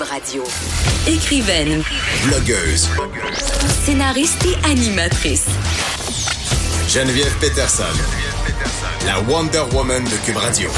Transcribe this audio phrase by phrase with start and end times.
[0.00, 0.44] Cube Radio.
[1.06, 1.82] Écrivaine,
[2.24, 2.88] Blogueuse.
[3.84, 5.46] scénariste et animatrice.
[6.88, 7.82] Geneviève Peterson.
[9.06, 10.70] La Wonder Woman de Cube Radio.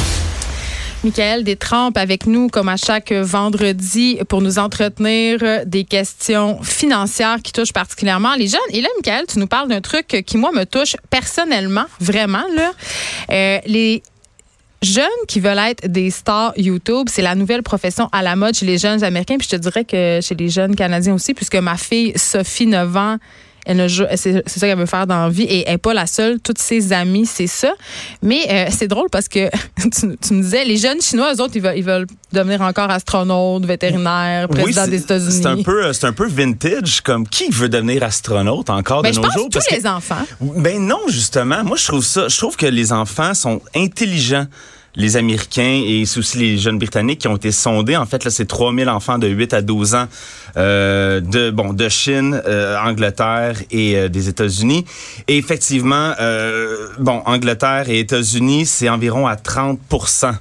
[1.04, 7.52] Michael Détrempe avec nous comme à chaque vendredi pour nous entretenir des questions financières qui
[7.52, 8.60] touchent particulièrement les jeunes.
[8.70, 12.44] Et là, Michael, tu nous parles d'un truc qui, moi, me touche personnellement, vraiment.
[12.54, 12.72] Là.
[13.30, 14.02] Euh, les
[14.82, 18.66] jeunes qui veulent être des stars YouTube, c'est la nouvelle profession à la mode chez
[18.66, 19.36] les jeunes Américains.
[19.38, 22.96] Puis je te dirais que chez les jeunes Canadiens aussi, puisque ma fille Sophie, 9
[22.96, 23.16] ans,
[23.64, 26.40] elle c'est ça qu'elle veut faire dans la vie et elle n'est pas la seule.
[26.40, 27.72] Toutes ses amies, c'est ça.
[28.20, 29.48] Mais euh, c'est drôle parce que
[29.80, 32.90] tu, tu me disais, les jeunes Chinois, eux autres, ils veulent, ils veulent devenir encore
[32.90, 35.32] astronautes, vétérinaires, président c'est- des États-Unis.
[35.42, 39.10] C'est un peu, euh, c'est un peu vintage, comme qui veut devenir astronaute encore Ben,
[39.10, 39.44] de je nos pense jours?
[39.48, 40.26] tous Parce que- les enfants.
[40.40, 41.62] Ben non, justement.
[41.62, 42.26] Moi, je trouve ça.
[42.26, 44.46] Je trouve que les enfants sont intelligents.
[44.94, 47.96] Les Américains et aussi les jeunes Britanniques qui ont été sondés.
[47.96, 50.06] En fait, là, c'est 3000 enfants de 8 à 12 ans
[50.56, 54.84] euh, de bon de Chine, euh, Angleterre et euh, des États-Unis.
[55.28, 60.34] Et effectivement, euh, bon, Angleterre et États-Unis, c'est environ à 30%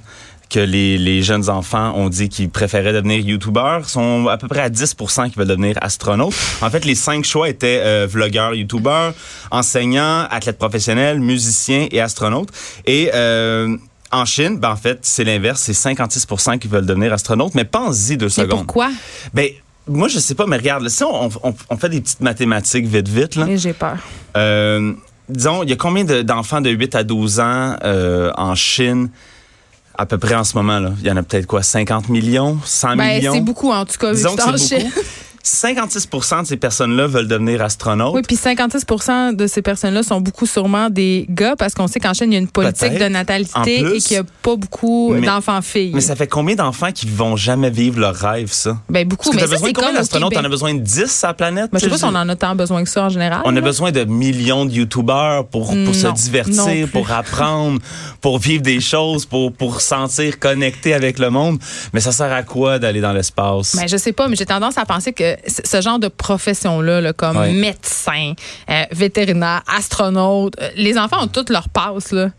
[0.52, 4.60] que les, les jeunes enfants ont dit qu'ils préféraient devenir youtubeurs, sont à peu près
[4.60, 4.94] à 10
[5.32, 6.34] qui veulent devenir astronautes.
[6.60, 9.14] En fait, les cinq choix étaient euh, vlogueurs, youtubeurs,
[9.50, 12.50] enseignants, athlètes professionnels, musiciens et astronautes.
[12.86, 13.76] Et euh,
[14.12, 17.54] en Chine, ben en fait, c'est l'inverse, c'est 56% qui veulent devenir astronautes.
[17.54, 18.58] Mais pense-y deux Mais secondes.
[18.66, 18.90] pourquoi?
[19.34, 19.48] Ben
[19.88, 23.08] moi, je sais pas, mais regarde, si on, on, on fait des petites mathématiques vite,
[23.08, 23.46] vite, là.
[23.46, 23.96] Mais j'ai peur.
[24.36, 24.92] Euh,
[25.28, 29.08] disons, il y a combien de- d'enfants de 8 à 12 ans euh, en Chine
[29.98, 30.78] à peu près en ce moment?
[30.78, 30.92] là?
[31.00, 31.62] Il y en a peut-être quoi?
[31.62, 32.58] 50 millions?
[32.64, 33.34] 100 Ben, millions?
[33.34, 34.12] c'est beaucoup, en tout cas.
[34.12, 35.00] Disons que c'est beaucoup.
[35.44, 38.14] 56% de ces personnes-là veulent devenir astronautes.
[38.14, 42.14] Oui, puis 56% de ces personnes-là sont beaucoup sûrement des gars parce qu'on sait qu'en
[42.14, 43.96] Chine, il y a une politique de natalité plus.
[43.96, 45.92] et qu'il n'y a pas beaucoup d'enfants-filles.
[45.94, 48.78] Mais ça fait combien d'enfants qui vont jamais vivre leur rêve, ça?
[48.88, 49.30] Ben, beaucoup.
[49.30, 50.32] Parce que mais ça, besoin de combien d'astronautes?
[50.32, 51.70] T'en as besoin de 10 à la planète?
[51.72, 53.42] Ben, je sais pas si on en a tant besoin que ça en général.
[53.44, 57.80] On a besoin de millions de youtubeurs pour, pour se Non, divertir, pour apprendre,
[58.20, 61.58] pour vivre des choses, pour, pour sentir connecté avec le monde.
[61.92, 63.76] Mais ça sert à quoi d'aller dans l'espace?
[63.76, 67.12] Ben, je sais pas, mais j'ai tendance à penser que ce genre de profession-là, là,
[67.12, 67.52] comme Ouais.
[67.52, 68.34] médecin,
[68.70, 72.12] euh, vétérinaire, astronaute, euh, les enfants ont toutes leur passe.
[72.12, 72.30] Là.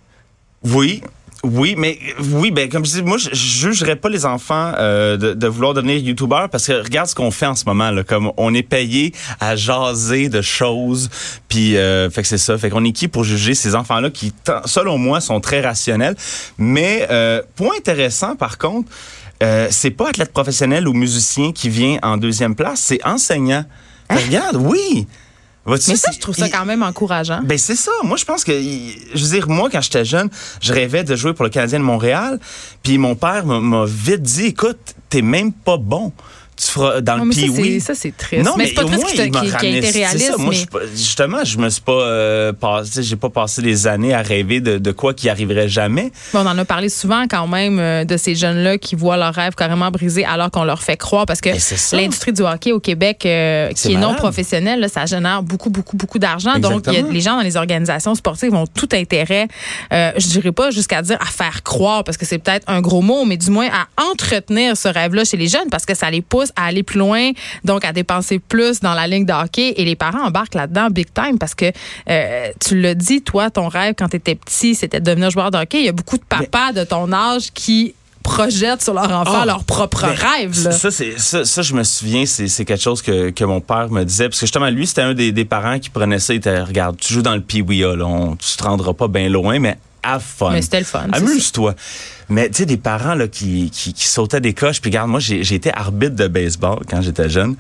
[0.63, 1.01] Oui.
[1.43, 1.99] Oui, mais
[2.31, 5.47] oui, ben comme je dis, moi je, je jugerais pas les enfants euh, de, de
[5.47, 8.53] vouloir devenir youtubeur parce que regarde ce qu'on fait en ce moment là, comme on
[8.53, 11.09] est payé à jaser de choses,
[11.49, 14.09] puis euh, fait que c'est ça, fait qu'on est qui pour juger ces enfants là
[14.09, 14.31] qui,
[14.63, 16.15] selon moi, sont très rationnels.
[16.57, 18.89] Mais euh, point intéressant par contre,
[19.43, 23.65] euh, c'est pas athlète professionnel ou musicien qui vient en deuxième place, c'est enseignant.
[24.07, 25.07] Que Regarde, oui.
[25.66, 27.41] Mais ça, je trouve ça quand même encourageant.
[27.44, 27.91] ben c'est ça.
[28.03, 30.29] Moi, je pense que, je veux dire, moi, quand j'étais jeune,
[30.62, 32.40] je rêvais de jouer pour le Canadien de Montréal.
[32.84, 36.12] Puis mon père m'a vite dit, écoute, t'es même pas bon.
[36.56, 38.46] Tu feras dans Non, le pee c'est- ça, c'est triste.
[38.46, 40.38] Non, Mais mais, c'est pas triste qu'il- qu'il ait été réaliste, ça.
[40.38, 40.66] Moi, je
[40.96, 44.78] justement, je me suis pas euh, passé, j'ai pas passé des années à rêver de,
[44.78, 46.12] de quoi qui arriverait jamais.
[46.34, 49.34] Bon, on en a parlé souvent quand même euh, de ces jeunes-là qui voient leur
[49.34, 52.80] rêve carrément brisé alors qu'on leur fait croire parce que Ben, l'industrie du hockey au
[52.80, 56.59] Québec, euh, qui est non professionnelle, là, ça génère beaucoup, beaucoup, beaucoup d'argent.
[56.59, 59.47] Donc, y a- les gens dans les organisations sportives ont tout intérêt,
[59.91, 63.02] euh, je dirais pas jusqu'à dire à faire croire parce que c'est peut-être un gros
[63.02, 66.22] mot, mais du moins à entretenir ce rêve-là chez les jeunes parce que ça les
[66.22, 67.31] pousse à aller plus loin,
[67.63, 71.07] donc à dépenser plus dans la ligne de hockey et les parents embarquent là-dedans big
[71.13, 71.71] time parce que
[72.09, 75.51] euh, tu l'as dit, toi, ton rêve quand tu étais petit, c'était de devenir joueur
[75.51, 75.79] de hockey.
[75.79, 79.45] Il y a beaucoup de papas de ton âge qui projettent sur leur enfant Ah,
[79.45, 80.63] leur propre ben, rêve.
[80.63, 80.71] Là.
[80.71, 84.03] Ça, c'est ça, ça, je me souviens, c'est quelque chose que, que mon père me
[84.03, 84.29] disait.
[84.29, 86.33] Parce que justement, lui, c'était un des, des parents qui prenait ça.
[86.33, 89.27] Il était, regarde, tu joues dans le Pee-Wee, là, on, tu te rendras pas bien
[89.29, 90.52] loin, mais have fun.
[90.52, 91.75] Mais c'était le fun, Amuse-toi.
[92.30, 94.81] Mais tu sais, des parents là, qui, qui, qui sautaient des coches.
[94.81, 97.56] Puis regarde, moi, j'ai été arbitre de baseball quand j'étais jeune.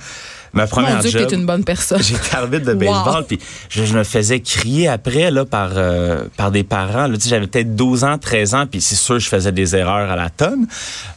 [0.53, 2.01] Ma première Mon Dieu, job, une bonne personne.
[2.01, 2.79] J'étais arbitre de Wow.
[2.79, 7.07] baseball, puis je, je me faisais crier après là par euh, par des parents.
[7.07, 9.75] Là, tu sais, j'avais peut-être 12 ans, 13 ans, puis c'est sûr je faisais des
[9.75, 10.67] erreurs à la tonne.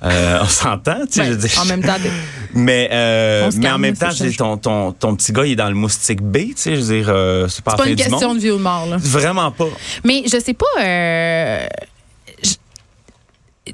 [0.02, 1.34] Euh, on s'entend, tu sais.
[1.34, 1.96] Ben, je en même temps,
[2.54, 5.52] Mais euh, mais en même temps, je change dis, ton, ton ton petit gars, il
[5.52, 6.76] est dans le moustique B, tu sais.
[6.76, 8.86] Je veux dire, euh, c'est pas, pas une question de vie ou de mort.
[8.86, 8.96] Là.
[8.98, 9.68] Vraiment pas.
[10.04, 11.66] Mais je sais pas.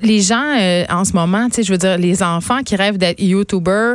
[0.00, 2.98] les gens euh, en ce moment, tu sais, je veux dire, les enfants qui rêvent
[2.98, 3.94] d'être YouTuber,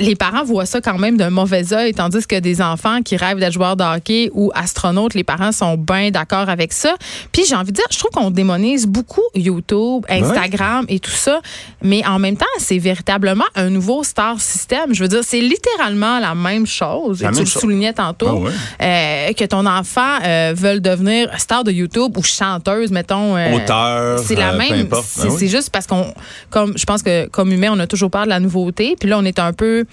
[0.00, 3.38] les parents voient ça quand même d'un mauvais œil, tandis que des enfants qui rêvent
[3.38, 6.94] d'être joueurs de hockey ou astronautes, les parents sont bien d'accord avec ça.
[7.32, 11.40] Puis j'ai envie de dire, je trouve qu'on démonise beaucoup YouTube, Instagram et tout ça,
[11.82, 14.92] mais en même temps, c'est véritablement un nouveau star system.
[14.94, 17.22] Je veux dire, c'est littéralement la même chose.
[17.22, 21.64] La et tu le soulignais tantôt, Ah euh, que ton enfant euh, veut devenir star
[21.64, 23.36] de YouTube ou chanteuse, mettons.
[23.36, 24.88] euh, Auteur, C'est la même.
[25.04, 25.36] C'est Ben oui.
[25.38, 26.12] c'est juste parce qu'on,
[26.50, 28.96] comme je pense que comme humain, on a toujours peur de la nouveauté.
[28.98, 29.85] Puis là, on est un peu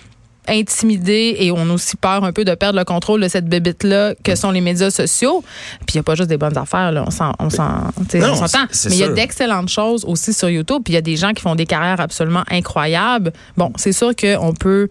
[0.48, 3.84] intimidé et on a aussi peur un peu de perdre le contrôle de cette bébite
[3.84, 5.44] là que sont les médias sociaux.
[5.86, 7.12] Puis il n'y a pas juste des bonnes affaires là, on
[7.50, 7.92] s'entend.
[8.14, 11.32] Mais il y a d'excellentes choses aussi sur YouTube, puis il y a des gens
[11.34, 13.34] qui font des carrières absolument incroyables.
[13.58, 14.88] Bon, c'est sûr qu'on peut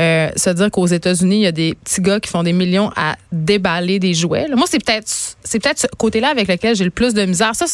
[0.00, 2.90] euh, se dire qu'aux États-Unis, il y a des petits gars qui font des millions
[2.96, 4.48] à déballer des jouets.
[4.48, 4.56] là.
[4.56, 5.06] Moi, c'est peut-être
[5.44, 7.52] c'est peut-être ce côté-là avec lequel j'ai le plus de misère.
[7.54, 7.66] Ça,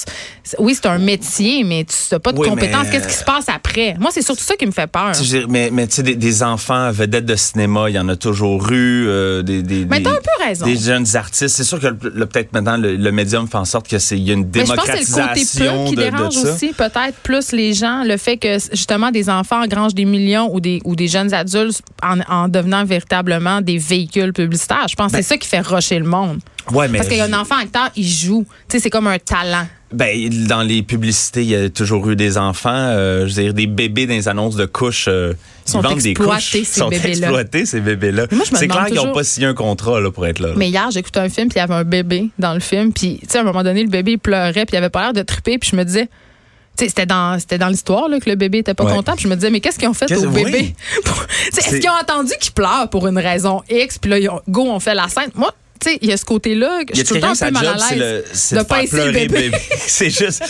[0.58, 2.88] oui, c'est un métier, mais tu n'as pas de Oui, compétences.
[2.90, 3.94] Qu'est-ce qui se passe après?
[3.98, 5.12] Moi, c'est surtout ça qui me fait peur.
[5.48, 8.70] Mais mais tu sais, des, des enfants vedettes de cinéma, il y en a toujours
[8.72, 9.06] eu.
[9.08, 10.66] euh, des, des, Mais des- t'as un peu raison.
[10.66, 11.56] Des jeunes artistes.
[11.56, 14.34] C'est sûr que peut-être maintenant, le, le médium fait en sorte que c'est y a
[14.34, 16.54] une Mais je pense que c'est le côté démocratisation qui de, de dérange ça.
[16.54, 20.60] aussi, peut-être plus les gens, le fait que justement des enfants engrangent des millions ou
[20.60, 24.86] des, ou des jeunes adultes en, en devenant véritablement des véhicules publicitaires.
[24.88, 26.38] Je pense que c'est ça qui fait rusher le monde.
[26.72, 28.44] Ouais, mais Parce qu'il y a un enfant acteur, il joue.
[28.68, 29.66] Tu sais, c'est comme un talent.
[29.92, 32.70] Ben, dans les publicités, il y a toujours eu des enfants.
[32.72, 35.06] euh, je veux dire, des bébés dans les annonces de couches.
[35.08, 35.32] euh,
[35.66, 36.50] ils Sont vendent des couches.
[36.50, 37.28] ces sont bébés-là.
[37.28, 38.26] exploités, ces bébés-là.
[38.52, 40.48] C'est clair qu'ils n'ont pas signé un contrat là, pour être là.
[40.48, 40.54] là.
[40.56, 42.92] Mais hier, j'écoutais un film, puis il y avait un bébé dans le film.
[42.92, 45.02] Puis, tu sais, à un moment donné, le bébé, il pleurait, puis il avait pas
[45.02, 45.58] l'air de triper.
[45.58, 46.08] Puis je me disais,
[46.78, 48.92] c'était dans, c'était dans l'histoire là, que le bébé était pas Ouais.
[48.92, 49.14] content.
[49.14, 50.74] Puis je me disais, mais qu'est-ce qu'ils ont fait au bébé?
[51.56, 53.98] Est-ce qu'ils ont entendu qu'il pleure pour une raison X?
[53.98, 55.30] Puis là, ils ont, go, on fait la scène?
[55.34, 57.34] Moi, tu sais, il y a ce côté-là que je suis tout le temps un
[57.34, 59.42] peu mal à l'aise de de pincer le pleurer le bébé?
[59.50, 59.58] bébé?
[59.78, 60.42] c'est juste,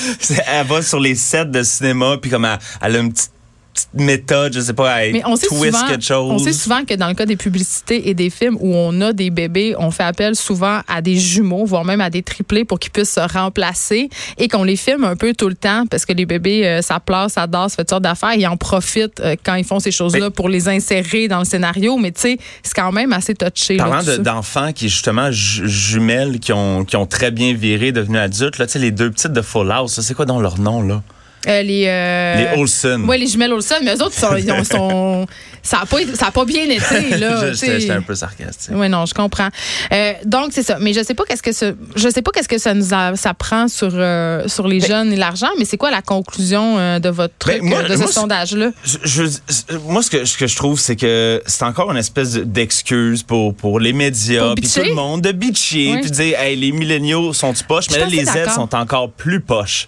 [0.47, 3.31] elle va sur les sets de cinéma, puis comme elle, elle a une petite,
[3.77, 6.31] petite méthode, je sais pas, elle Mais on sait, twist souvent, quelque chose.
[6.33, 9.13] on sait souvent que dans le cas des publicités et des films où on a
[9.13, 12.79] des bébés, on fait appel souvent à des jumeaux, voire même à des triplés pour
[12.79, 14.09] qu'ils puissent se remplacer
[14.39, 17.01] et qu'on les filme un peu tout le temps parce que les bébés, euh, ça
[17.01, 18.35] pleure, ça danse, ça fait toutes sortes d'affaires.
[18.35, 21.97] Ils en profitent euh, quand ils font ces choses-là pour les insérer dans le scénario.
[21.99, 23.77] Mais tu sais, c'est quand même assez touché.
[23.77, 28.21] Parlant de- d'enfants qui, justement, ju- jumelles, qui ont, qui ont très bien viré, devenus
[28.21, 30.83] adultes, là, tu sais, les deux petites de Full House, c'est quoi dans leur nom,
[30.83, 31.03] là?
[31.47, 33.05] Euh, les, euh, Les Olsen.
[33.09, 35.27] Oui, les jumelles Olsen, mais eux autres, sont, ils ont- sont,
[35.63, 37.17] ça n'a pas, pas bien été.
[37.19, 37.53] Là.
[37.55, 38.73] J'étais un peu sarcastique.
[38.75, 39.49] Oui, non, je comprends.
[39.93, 40.79] Euh, donc c'est ça.
[40.81, 43.15] Mais je sais pas qu'est-ce que ça, je sais pas qu'est-ce que ça nous a-
[43.17, 45.49] ça prend sur euh, sur les jeunes et l'argent.
[45.59, 48.71] Mais c'est quoi la conclusion de votre truc, Ben, moi- euh, de ce moi, sondage-là?
[48.85, 52.33] Je- je- moi, ce que, ce que je trouve, c'est que c'est encore une espèce
[52.33, 56.01] de- d'excuse pour, pour les médias, puis tout le monde, de bitcher, Oui.
[56.01, 58.53] puis de dire, hey, les milléniaux sont du poche, Je mais là, les d'accord.
[58.55, 59.87] sont encore plus poches.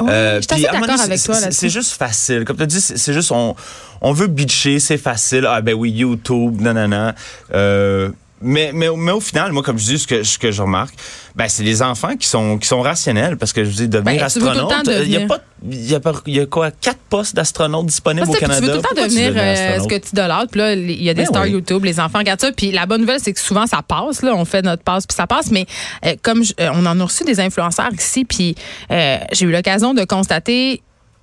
[0.00, 1.58] Oui, je suis d'accord avec toi là-dessus.
[1.58, 2.44] C'est juste facile.
[2.44, 3.54] Comme tu c'est c'est juste, on,
[4.00, 5.46] on veut bitcher, c'est facile.
[5.48, 7.14] Ah, ben oui, YouTube, nanana.
[7.54, 10.62] Euh, mais, mais, mais au final, moi, comme je dis, ce que, ce que je
[10.62, 10.94] remarque,
[11.34, 14.22] ben, c'est les enfants qui sont, qui sont rationnels parce que je dis, devenir Ben,
[14.24, 14.72] astronaute,
[15.04, 15.38] il y a pas,
[15.68, 18.44] il y a pas, il y a quoi, quatre postes d'astronautes disponibles au que tu
[18.44, 18.60] Canada?
[18.60, 20.50] veux tout le temps Pourquoi devenir euh, ce que tu idolâtres.
[20.50, 21.50] Puis là, il y a des Ben stars oui.
[21.50, 22.52] YouTube, les enfants regardent ça.
[22.52, 24.22] Puis la bonne nouvelle, c'est que souvent, ça passe.
[24.22, 25.50] Là, on fait notre passe, puis ça passe.
[25.50, 25.66] Mais
[26.06, 28.54] euh, comme je- euh, on en a reçu des influenceurs ici, puis
[28.90, 30.82] euh, j'ai eu l'occasion de constater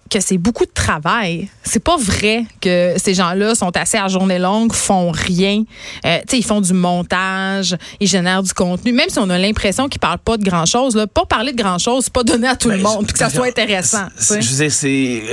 [0.10, 1.50] que c'est beaucoup de travail.
[1.63, 5.63] C'est pas vrai que ces gens-là sont assez à journée longue, font rien.
[6.06, 8.94] Euh, tu sais, ils font du montage, ils génèrent du contenu.
[8.94, 12.13] Même si on a l'impression qu'ils parlent pas de grand-chose, pas parler de grand-chose, c'est
[12.13, 14.06] pas donner à tout le Ben, monde, puis que ça soit intéressant.
[14.19, 15.24] Je veux c'est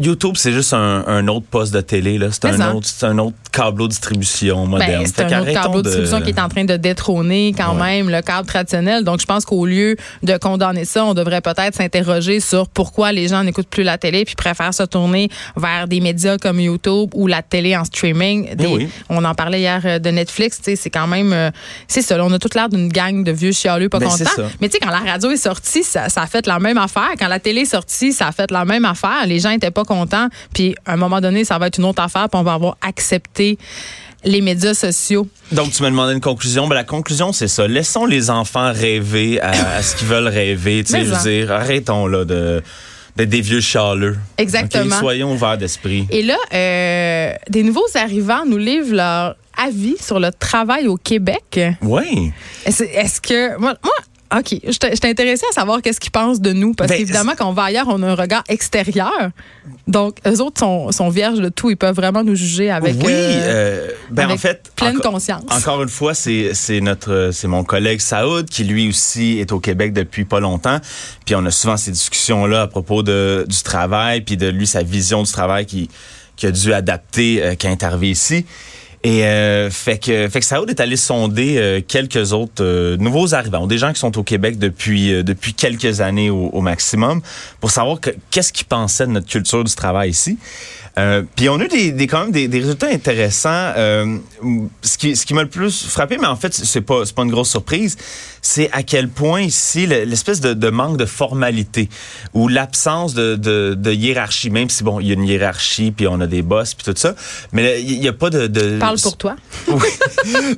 [0.00, 2.18] YouTube, c'est juste un, un autre poste de télé.
[2.30, 2.64] C'est ça.
[2.68, 5.04] un autre, c'est un autre câbleau de distribution moderne.
[5.04, 7.74] Ben, c'est Fait un autre câble de distribution qui est en train de détrôner quand
[7.74, 8.02] Ouais.
[8.02, 9.04] même le câble traditionnel.
[9.04, 13.28] Donc, je pense qu'au lieu de condamner ça, on devrait peut-être s'interroger sur pourquoi les
[13.28, 17.26] gens n'écoutent plus la télé puis préfèrent se tourner vers des médias comme YouTube ou
[17.26, 18.54] la télé en streaming.
[18.54, 18.88] Des- oui.
[19.08, 20.60] On en parlait hier euh, de Netflix.
[20.62, 21.32] C'est quand même...
[21.32, 21.50] euh,
[21.86, 22.16] c'est ça.
[22.16, 24.36] là, on a toute l'air d'une gang de vieux chialeux pas Ben, c'est contents.
[24.36, 24.48] ça.
[24.60, 27.10] Mais tu sais, quand la radio est sortie, ça, ça a fait la même affaire.
[27.18, 29.26] Quand la télé est sortie, ça a fait la même affaire.
[29.26, 30.28] Les gens étaient pas contents.
[30.54, 32.28] Puis, à un moment donné, ça va être une autre affaire.
[32.28, 33.58] Puis, on va avoir accepté
[34.24, 35.28] les médias sociaux.
[35.52, 36.66] Donc, tu me demandais une conclusion.
[36.66, 37.68] Ben, la conclusion, c'est ça.
[37.68, 40.82] Laissons les enfants rêver à, à ce qu'ils veulent rêver.
[40.84, 42.62] Tu sais, Mais je veux dire, arrêtons là de
[43.18, 44.16] d'être des vieux chialeux.
[44.38, 44.94] Exactement.
[44.94, 45.00] OK?
[45.00, 46.06] Soyons ouverts d'esprit.
[46.10, 51.60] Et là, euh, des nouveaux arrivants nous livrent leur avis sur le travail au Québec.
[51.82, 52.32] Oui.
[52.64, 53.58] Est-ce que.
[53.58, 53.92] Moi, moi
[54.36, 54.56] OK.
[54.68, 56.74] Je t'ai- intéressée à savoir qu'est-ce qu'ils pensent de nous.
[56.74, 59.30] Parce Ben, qu'évidemment, quand on va ailleurs, on a un regard extérieur.
[59.86, 61.70] Donc, eux autres sont, sont vierges de tout.
[61.70, 62.94] Ils peuvent vraiment nous juger avec.
[62.96, 63.06] oui.
[63.06, 64.70] euh, euh, ben, avec en fait.
[64.76, 65.42] pleine enco- conscience.
[65.50, 69.60] Encore une fois, c'est c'est notre c'est mon collègue Saoud qui lui aussi est au
[69.60, 70.78] Québec depuis pas longtemps.
[71.24, 74.66] Puis on a souvent ces discussions là à propos de du travail puis de lui
[74.66, 75.88] sa vision du travail qui
[76.36, 78.44] qui a dû adapter euh, quand il est arrivé ici.
[79.04, 83.32] Et euh, fait que fait que Saoud est allé sonder euh, quelques autres euh, nouveaux
[83.32, 87.22] arrivants, des gens qui sont au Québec depuis euh, depuis quelques années au, au maximum,
[87.60, 90.36] pour savoir que- qu'est-ce qu'ils pensaient de notre culture du travail ici.
[90.98, 93.72] Euh, puis on a eu des, des- quand même des, des résultats intéressants.
[93.76, 94.16] Euh,
[94.82, 97.22] ce qui ce qui m'a le plus frappé, mais en fait c'est pas c'est pas
[97.22, 97.96] une grosse surprise,
[98.42, 101.88] c'est à quel point ici le- l'espèce de, de manque de formalité
[102.34, 106.06] ou l'absence de, de, de hiérarchie, même si bon il y a une hiérarchie puis
[106.08, 107.14] on a des boss puis tout ça,
[107.52, 109.36] mais il y a pas de, de Parle pour toi.
[109.68, 109.88] oui.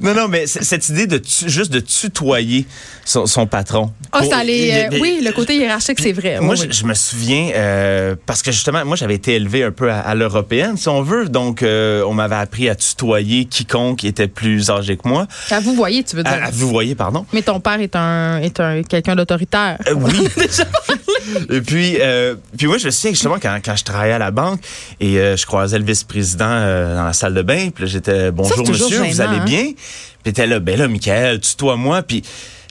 [0.01, 2.67] non, non, mais cette idée de tu- juste de tutoyer
[3.05, 3.93] son, son patron.
[4.13, 6.41] Ah, Pour- a- euh, oui, le côté hiérarchique, c'est vrai.
[6.41, 6.73] Moi, Oui, je, oui.
[6.73, 10.15] je me souviens, euh, parce que justement, moi, j'avais été élevé un peu à, à
[10.31, 11.29] l'européenne, si on veut.
[11.29, 15.27] Donc, euh, on m'avait appris à tutoyer quiconque était plus âgé que moi.
[15.51, 16.33] À vous voyez, tu veux dire.
[16.33, 17.27] À, à vous voyez, pardon.
[17.33, 19.79] Mais ton père est un, est un quelqu'un d'autoritaire.
[19.89, 20.29] Euh, oui.
[21.51, 24.31] et puis, euh, puis moi, je me souviens justement quand, quand je travaillais à la
[24.31, 24.61] banque
[25.01, 29.21] et je croisais le vice-président dans la salle de bain, puis j'étais bonjour monsieur, vous
[29.21, 29.45] allez hein?
[29.45, 29.73] bien?
[30.23, 32.23] Puis était là, ben là, Michael, tutoie-moi, puis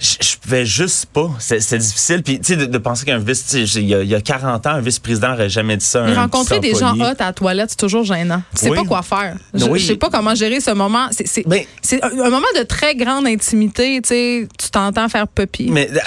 [0.02, 1.30] je, pouvais juste pas.
[1.40, 2.24] C'est difficile.
[2.24, 4.66] Puis, tu sais, de, de penser qu'un vice, il y, a- il y a 40
[4.68, 6.04] ans, un vice-président aurait jamais dit ça.
[6.04, 8.42] Mais rencontrer des gens hot à la toilette, c'est toujours gênant.
[8.56, 8.78] Tu sais Oui.
[8.78, 9.36] pas quoi faire.
[9.54, 9.80] Je, Oui.
[9.80, 11.08] je sais pas comment gérer ce moment.
[11.12, 14.00] C'est c'est- Ben- c'est un, moment de très grande intimité.
[14.02, 15.70] Tu sais, tu t'entends faire puppy.
[15.70, 16.00] Mais, euh,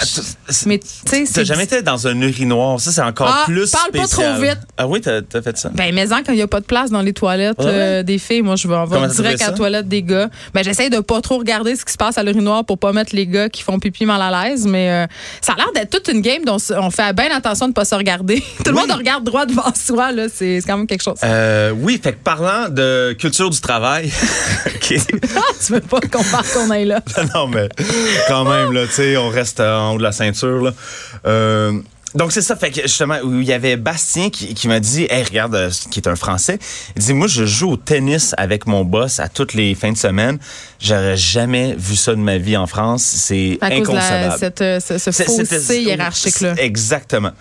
[0.65, 2.79] Mais, tu sais, c'est- jamais été dans un urinoir?
[2.79, 4.59] Ça, c'est encore Ah, plus parle pas trop vite.
[4.77, 5.69] Ah oui, t'as as fait ça.
[5.69, 7.65] Ben, mais en, quand il n'y a pas de place dans les toilettes Ouais.
[7.67, 8.75] euh, des filles, moi, je vais,
[9.09, 10.29] tu direct à la toilette des gars.
[10.53, 13.15] Ben, j'essaye de pas trop regarder ce qui se passe à l'urinoir pour pas mettre
[13.15, 15.05] les gars qui font pipi mal à l'aise, mais euh,
[15.41, 17.93] ça a l'air d'être toute une game dont on fait bien attention de pas se
[17.95, 18.41] regarder.
[18.63, 18.87] Tout le Oui.
[18.87, 20.27] monde regarde droit devant soi, là.
[20.33, 21.17] C'est quand même quelque chose.
[21.23, 24.11] Euh, oui, fait que parlant de culture du travail.
[25.35, 26.99] Ah, tu veux pas qu'on parle qu'on aille là?
[27.33, 27.67] non, mais
[28.27, 30.71] quand même, là, tu sais, on reste en haut de la ceinture, là.
[31.25, 31.79] Euh,
[32.15, 32.55] donc, c'est ça.
[32.55, 35.71] Fait que, justement, où il y avait Bastien qui, qui m'a dit, hey, regarde, euh,
[35.91, 36.59] qui est un Français.
[36.95, 39.97] Il dit, moi, je joue au tennis avec mon boss à toutes les fins de
[39.97, 40.39] semaine.
[40.79, 43.03] J'aurais jamais vu ça de ma vie en France.
[43.03, 44.35] C'est inconcevable.
[44.39, 46.55] cette, euh, ce, ce fossé hiérarchique-là.
[46.57, 47.31] Exactement.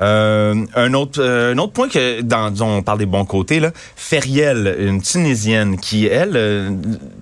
[0.00, 3.60] Euh, un autre euh, un autre point que dans dont on parle des bons côtés
[3.60, 6.70] là, Feriel, une Tunisienne qui elle euh,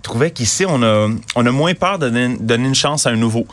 [0.03, 3.17] trouvait qu'ici on a on a moins peur de donner, donner une chance à un
[3.17, 3.47] nouveau.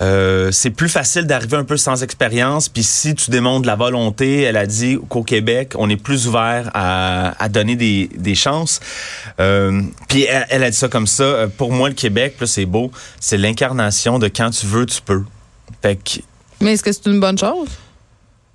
[0.00, 4.42] Euh, c'est plus facile d'arriver un peu sans expérience, puis si tu démontres la volonté,
[4.42, 8.80] elle a dit qu'au Québec, on est plus ouvert à, donner des, chances.
[9.40, 11.24] Euh, puis elle, elle a dit ça comme ça.
[11.24, 12.90] euh, Pour moi, le Québec, c'est beau,
[13.20, 15.24] c'est l'incarnation de quand tu veux, tu peux.
[15.82, 16.20] Fait que
[16.60, 17.68] Mais est-ce que c'est une bonne chose?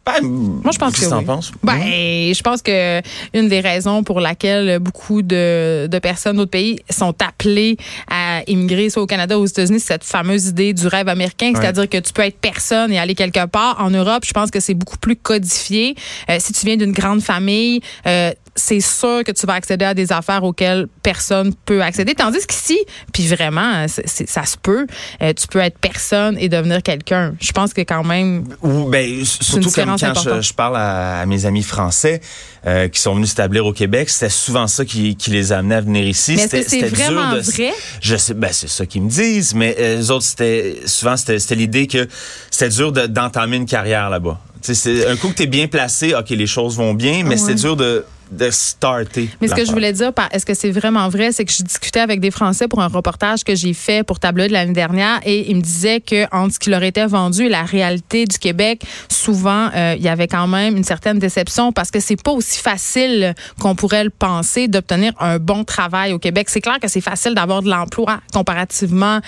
[0.06, 1.26] Ben, Moi, je pense qu'est-ce que t'en oui.
[1.26, 1.52] penses?
[1.64, 3.02] Ben, je pense que
[3.34, 7.78] une des raisons pour laquelle beaucoup de, de personnes d'autres pays sont appelées
[8.10, 11.54] à immigrer soit au Canada ou aux États-Unis, c'est cette fameuse idée du rêve américain,
[11.56, 13.78] c'est-à-dire que tu peux être personne et aller quelque part.
[13.80, 15.96] En Europe, je pense que c'est beaucoup plus codifié.
[16.30, 19.94] Euh, si tu viens d'une grande famille, euh, c'est sûr que tu vas accéder à
[19.94, 22.14] des affaires auxquelles personne peut accéder.
[22.16, 22.78] Tandis qu'ici,
[23.12, 24.88] puis vraiment, ça se peut,
[25.22, 27.34] euh, tu peux être personne et devenir quelqu'un.
[27.42, 31.46] Je pense que quand même, Ou ben surtout comme quand je, parle à, à mes
[31.46, 32.22] amis français
[32.66, 35.82] euh, qui sont venus s'établir au Québec, c'était souvent ça qui, qui les amenait à
[35.82, 36.38] venir ici.
[36.38, 37.74] C'était- c'est c'était dur vraiment de- vrai?
[38.02, 41.56] Je sais, ben c'est ça qu'ils me disent, mais euh, les autres c'était souvent c'était
[41.56, 42.08] l'idée que
[42.50, 44.40] c'était dur de- d'entamer une carrière là-bas.
[44.66, 47.38] Tu c'est un coup que t'es bien placé, ok les choses vont bien, mais Ouais.
[47.38, 49.30] c'est dur de de starter.
[49.40, 52.00] Mais ce que je voulais dire, est-ce que c'est vraiment vrai, c'est que je discutais
[52.00, 55.48] avec des Français pour un reportage que j'ai fait pour Tableau de l'année dernière et
[55.52, 58.82] ils me disaient que entre ce qui leur était vendu et la réalité du Québec,
[59.10, 62.60] souvent euh, il y avait quand même une certaine déception parce que c'est pas aussi
[62.60, 66.50] facile qu'on pourrait le penser d'obtenir un bon travail au Québec.
[66.50, 69.20] C'est clair que c'est facile d'avoir de l'emploi comparativement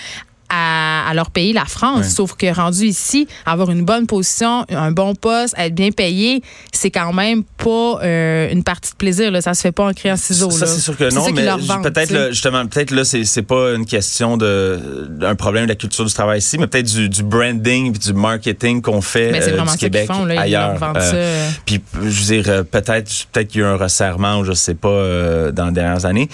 [0.48, 2.08] à, à leur pays, la France.
[2.08, 6.90] Sauf que rendu ici, avoir une bonne position, un bon poste, être bien payé, c'est
[6.90, 9.30] quand même pas euh, une partie de plaisir.
[9.30, 9.40] Là.
[9.40, 10.50] Ça se fait pas en criant ciseaux.
[10.50, 11.46] Ça, c'est sûr que non, mais
[11.82, 16.12] peut-être justement, peut-être là, c'est pas une question de d'un problème de la culture du
[16.12, 19.56] travail ici, mais peut-être du, du branding puis du marketing qu'on fait Mais c'est euh,
[19.56, 20.40] vraiment du Québec font, là.
[20.40, 20.78] Ailleurs.
[20.96, 21.50] Euh.
[21.66, 24.52] Puis je veux dire, euh, peut-être peut-être qu'il y a eu un resserrement ou je
[24.52, 26.28] sais pas dans les dernières années,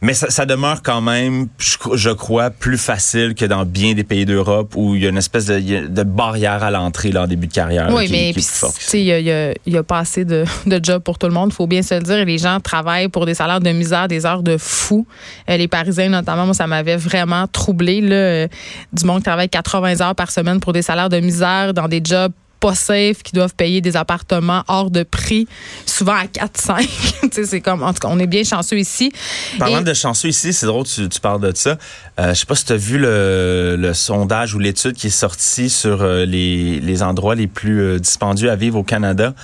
[0.00, 4.04] mais ça, ça demeure quand même, je, je crois, plus facile que dans bien des
[4.04, 7.26] pays d'Europe où il y a une espèce de, il barrière à l'entrée là, en
[7.26, 7.88] début de carrière.
[7.92, 8.30] Oui, qui- mais
[8.94, 11.18] il y a, il y a- il y a pas assez de, de jobs pour
[11.18, 12.24] tout le monde, faut bien se le dire.
[12.24, 15.06] Les gens travaillent pour des salaires de misère, des heures de fou.
[15.48, 18.00] Euh, les Parisiens, notamment, moi, ça m'avait vraiment troublé.
[18.00, 18.48] Là, euh,
[18.92, 22.00] du monde qui travaille 80 heures par semaine pour des salaires de misère dans des
[22.04, 25.46] jobs pas safe, qui doivent payer des appartements hors de prix,
[25.86, 26.88] souvent à 4-5.
[27.22, 29.12] Tu sais, c'est comme, en tout cas, on est bien chanceux ici.
[29.58, 31.76] Parlant Et- de chanceux ici, c'est drôle, tu, tu parles de ça.
[32.20, 35.10] Euh, je sais pas si tu as vu le, le sondage ou l'étude qui est
[35.10, 39.34] sortie sur euh, les, les endroits les plus euh, dispendieux à vivre au Canada.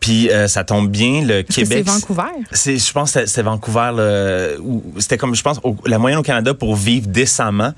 [0.00, 1.84] Puis euh, ça tombe bien, le Québec.
[1.86, 2.22] c'est Vancouver?
[2.52, 3.90] C'est, je pense que c'était Vancouver.
[3.94, 7.72] là, où C'était comme, je pense, au- la moyenne au Canada pour vivre décemment,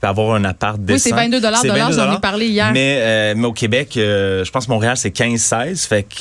[0.00, 0.94] puis avoir un appart décent.
[0.94, 1.58] Oui, c'est 22 de l'heure.
[1.62, 2.72] C'est J'en ai 22 parlé hier.
[2.72, 5.86] Mais, euh, mais au Québec, euh, je pense que Montréal, c'est 15-16.
[5.86, 6.16] Fait que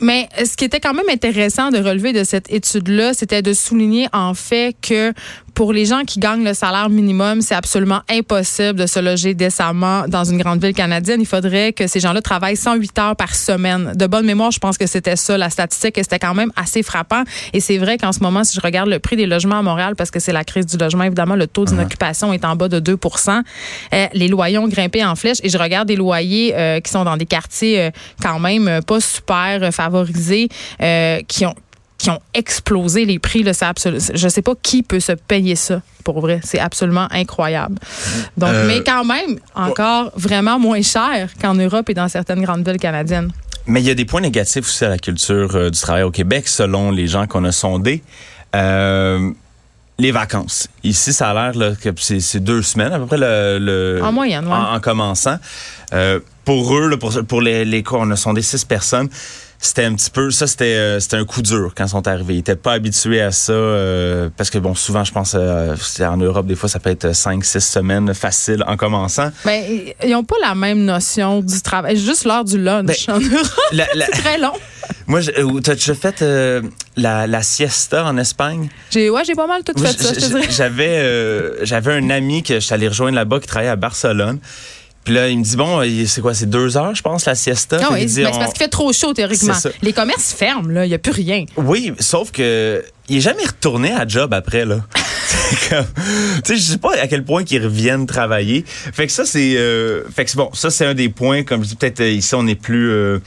[0.00, 4.06] Mais ce qui était quand même intéressant de relever de cette étude-là, c'était de souligner
[4.12, 5.12] en fait que
[5.60, 10.08] pour les gens qui gagnent le salaire minimum, c'est absolument impossible de se loger décemment
[10.08, 11.20] dans une grande ville canadienne.
[11.20, 13.92] Il faudrait que ces gens-là travaillent 108 heures par semaine.
[13.94, 16.82] De bonne mémoire, je pense que c'était ça la statistique et c'était quand même assez
[16.82, 17.24] frappant.
[17.52, 19.96] Et c'est vrai qu'en ce moment, si je regarde le prix des logements à Montréal,
[19.96, 22.80] parce que c'est la crise du logement, évidemment, le taux d'inoccupation est en bas de
[22.80, 23.42] 2%
[23.92, 27.04] euh, Les loyers ont grimpé en flèche et je regarde des loyers euh, qui sont
[27.04, 27.90] dans des quartiers euh,
[28.22, 30.48] quand même pas super favorisés,
[31.28, 31.54] qui ont
[32.00, 33.42] qui ont explosé les prix.
[33.42, 36.40] Là, absolu- je sais pas qui peut se payer ça, pour vrai.
[36.42, 37.74] C'est absolument incroyable.
[38.38, 42.66] Donc, Euh, mais quand même, encore vraiment moins cher qu'en Europe et dans certaines grandes
[42.66, 43.30] villes canadiennes.
[43.66, 46.10] Mais il y a des points négatifs aussi à la culture euh, du travail au
[46.10, 48.02] Québec, selon les gens qu'on a sondés.
[48.56, 49.30] Euh,
[49.98, 50.68] les vacances.
[50.82, 54.46] Ici, ça a l'air que c'est deux semaines à peu près le, le- En moyenne,
[54.46, 54.54] ouais.
[54.54, 55.36] en, en commençant.
[56.46, 59.10] Pour eux, là, pour, pour les, les on a sondé six personnes.
[59.62, 62.34] C'était un petit peu, ça c'était euh, c'était un coup dur quand ils sont arrivés.
[62.34, 66.16] Ils étaient pas habitués à ça euh, parce que bon, souvent je pense euh, en
[66.16, 69.30] Europe des fois ça peut être cinq, six semaines facile en commençant.
[69.44, 69.62] Ben,
[70.02, 71.98] ils n'ont pas la même notion du travail.
[71.98, 73.46] Juste l'heure du lunch Ben, en Europe.
[73.72, 74.52] La- C'est très long.
[75.06, 75.20] moi,
[75.62, 76.62] t'as déjà fait euh,
[76.96, 78.70] la, la siesta en Espagne?
[78.90, 80.46] J'ai, ouais, j'ai pas mal tout fait ça, je te dirais.
[80.50, 84.38] J'avais euh, j'avais un ami que je suis allé rejoindre là-bas qui travaillait à Barcelone.
[85.04, 87.78] Puis là, il me dit bon, c'est quoi, c'est deux heures, je pense, la siesta?
[87.78, 89.54] Fait oui, ben, c'est on- parce qu'il fait trop chaud, théoriquement.
[89.82, 90.84] Les commerces ferment, là.
[90.84, 91.44] Il n'y a plus rien.
[91.56, 94.80] Oui, sauf que il est jamais retourné à job après là.
[95.70, 95.76] Tu
[96.44, 98.64] sais, je sais pas à quel point qu'ils reviennent travailler.
[98.66, 101.42] Fait que ça c'est, euh, fait que c'est bon, ça c'est un des points.
[101.44, 103.18] Comme je dis, peut-être euh, ici on est plus, euh,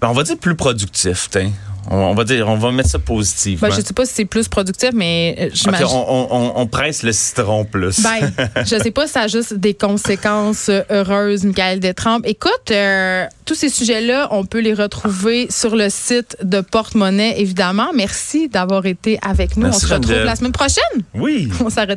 [0.00, 1.28] ben, on va dire plus productif.
[1.30, 1.48] t'sais.
[1.90, 3.68] On, va dire, on va mettre ça positivement.
[3.68, 5.86] Ben, je sais pas si c'est plus productif, mais euh, j'imagine.
[5.90, 8.00] on, on- on- on presse le citron plus.
[8.02, 8.32] Ben,
[8.64, 12.22] je sais pas si ça a juste des conséquences euh, heureuses, Michael Détrempe.
[12.26, 17.88] Écoute, euh, tous ces sujets-là, on peut les retrouver sur le site de Porte-Monnaie, évidemment.
[17.94, 19.64] Merci d'avoir été avec nous.
[19.64, 20.82] Merci, on se retrouve la semaine prochaine.
[21.14, 21.48] oui.
[21.64, 21.96] On s'arrête en